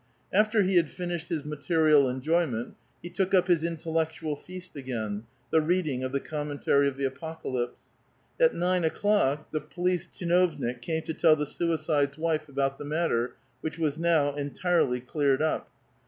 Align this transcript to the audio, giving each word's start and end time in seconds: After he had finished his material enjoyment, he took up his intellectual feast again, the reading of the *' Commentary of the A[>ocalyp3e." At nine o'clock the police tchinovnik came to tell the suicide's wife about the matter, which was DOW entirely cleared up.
After 0.33 0.63
he 0.63 0.77
had 0.77 0.89
finished 0.89 1.27
his 1.29 1.45
material 1.45 2.09
enjoyment, 2.09 2.73
he 3.03 3.09
took 3.11 3.35
up 3.35 3.45
his 3.45 3.63
intellectual 3.63 4.35
feast 4.35 4.75
again, 4.75 5.25
the 5.51 5.61
reading 5.61 6.03
of 6.03 6.11
the 6.11 6.19
*' 6.19 6.19
Commentary 6.33 6.87
of 6.87 6.97
the 6.97 7.05
A[>ocalyp3e." 7.05 7.69
At 8.39 8.55
nine 8.55 8.83
o'clock 8.83 9.51
the 9.51 9.61
police 9.61 10.07
tchinovnik 10.07 10.81
came 10.81 11.03
to 11.03 11.13
tell 11.13 11.35
the 11.35 11.45
suicide's 11.45 12.17
wife 12.17 12.49
about 12.49 12.79
the 12.79 12.83
matter, 12.85 13.35
which 13.61 13.77
was 13.77 13.97
DOW 13.97 14.33
entirely 14.33 15.01
cleared 15.01 15.43
up. 15.43 15.69